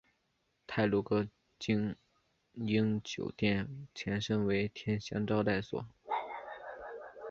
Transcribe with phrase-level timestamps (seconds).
[0.65, 1.27] 太鲁阁
[1.59, 1.95] 晶
[2.53, 5.87] 英酒店前身为天祥招待所。